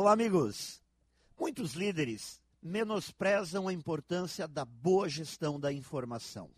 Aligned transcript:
Olá, 0.00 0.12
amigos. 0.12 0.80
Muitos 1.38 1.74
líderes 1.74 2.40
menosprezam 2.62 3.68
a 3.68 3.72
importância 3.74 4.48
da 4.48 4.64
boa 4.64 5.06
gestão 5.10 5.60
da 5.60 5.70
informação. 5.70 6.48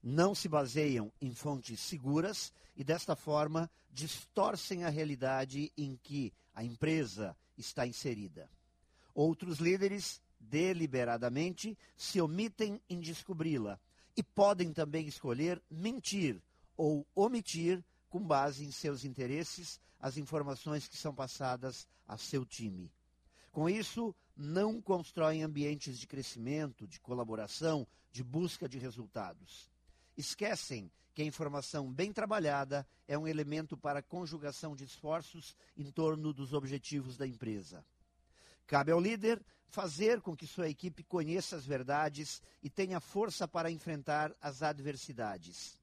Não 0.00 0.36
se 0.36 0.48
baseiam 0.48 1.10
em 1.20 1.34
fontes 1.34 1.80
seguras 1.80 2.52
e, 2.76 2.84
desta 2.84 3.16
forma, 3.16 3.68
distorcem 3.90 4.84
a 4.84 4.88
realidade 4.88 5.72
em 5.76 5.98
que 6.00 6.32
a 6.54 6.62
empresa 6.62 7.36
está 7.58 7.88
inserida. 7.88 8.48
Outros 9.12 9.58
líderes, 9.58 10.22
deliberadamente, 10.38 11.76
se 11.96 12.20
omitem 12.20 12.80
em 12.88 13.00
descobri-la 13.00 13.80
e 14.16 14.22
podem 14.22 14.72
também 14.72 15.08
escolher 15.08 15.60
mentir 15.68 16.40
ou 16.76 17.04
omitir 17.16 17.82
com 18.14 18.22
base 18.22 18.64
em 18.64 18.70
seus 18.70 19.04
interesses, 19.04 19.80
as 19.98 20.16
informações 20.16 20.86
que 20.86 20.96
são 20.96 21.12
passadas 21.12 21.84
a 22.06 22.16
seu 22.16 22.46
time. 22.46 22.88
Com 23.50 23.68
isso, 23.68 24.14
não 24.36 24.80
constroem 24.80 25.42
ambientes 25.42 25.98
de 25.98 26.06
crescimento, 26.06 26.86
de 26.86 27.00
colaboração, 27.00 27.84
de 28.12 28.22
busca 28.22 28.68
de 28.68 28.78
resultados. 28.78 29.68
Esquecem 30.16 30.92
que 31.12 31.22
a 31.22 31.24
informação 31.24 31.92
bem 31.92 32.12
trabalhada 32.12 32.86
é 33.08 33.18
um 33.18 33.26
elemento 33.26 33.76
para 33.76 33.98
a 33.98 34.02
conjugação 34.02 34.76
de 34.76 34.84
esforços 34.84 35.56
em 35.76 35.90
torno 35.90 36.32
dos 36.32 36.52
objetivos 36.52 37.16
da 37.16 37.26
empresa. 37.26 37.84
Cabe 38.64 38.92
ao 38.92 39.00
líder 39.00 39.44
fazer 39.66 40.20
com 40.20 40.36
que 40.36 40.46
sua 40.46 40.68
equipe 40.68 41.02
conheça 41.02 41.56
as 41.56 41.66
verdades 41.66 42.40
e 42.62 42.70
tenha 42.70 43.00
força 43.00 43.48
para 43.48 43.72
enfrentar 43.72 44.32
as 44.40 44.62
adversidades. 44.62 45.76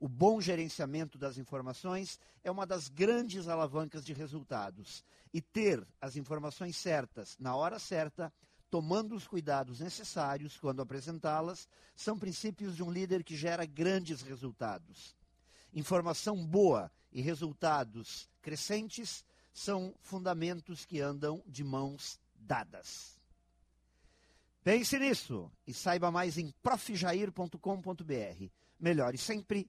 O 0.00 0.08
bom 0.08 0.40
gerenciamento 0.40 1.18
das 1.18 1.38
informações 1.38 2.20
é 2.44 2.50
uma 2.50 2.64
das 2.64 2.88
grandes 2.88 3.48
alavancas 3.48 4.04
de 4.04 4.12
resultados. 4.12 5.04
E 5.32 5.40
ter 5.40 5.86
as 6.00 6.16
informações 6.16 6.76
certas 6.76 7.36
na 7.38 7.56
hora 7.56 7.78
certa, 7.78 8.32
tomando 8.70 9.14
os 9.14 9.26
cuidados 9.26 9.80
necessários 9.80 10.56
quando 10.56 10.80
apresentá-las, 10.80 11.68
são 11.96 12.18
princípios 12.18 12.76
de 12.76 12.82
um 12.82 12.90
líder 12.90 13.24
que 13.24 13.36
gera 13.36 13.66
grandes 13.66 14.22
resultados. 14.22 15.16
Informação 15.74 16.46
boa 16.46 16.90
e 17.12 17.20
resultados 17.20 18.28
crescentes 18.40 19.24
são 19.52 19.94
fundamentos 20.00 20.84
que 20.84 21.00
andam 21.00 21.42
de 21.46 21.64
mãos 21.64 22.20
dadas. 22.34 23.18
Pense 24.62 24.98
nisso 24.98 25.50
e 25.66 25.74
saiba 25.74 26.10
mais 26.10 26.38
em 26.38 26.52
profjair.com.br. 26.62 28.46
Melhore 28.78 29.18
sempre 29.18 29.68